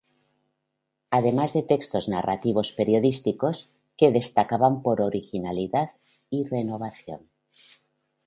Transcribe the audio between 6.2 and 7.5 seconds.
y renovación.